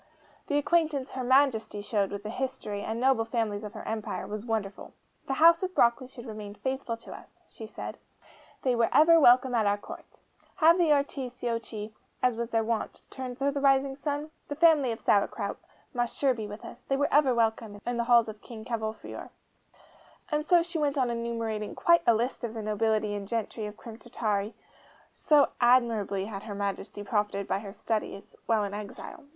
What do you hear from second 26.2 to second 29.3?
had Her Majesty profited by her studies while in exile.